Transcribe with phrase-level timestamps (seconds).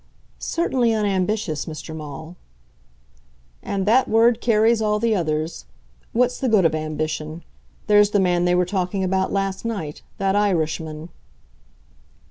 [0.39, 1.95] "Certainly unambitious, Mr.
[1.95, 2.35] Maule."
[3.61, 5.65] "And that word carries all the others.
[6.11, 7.43] What's the good of ambition?
[7.85, 11.09] There's the man they were talking about last night, that Irishman."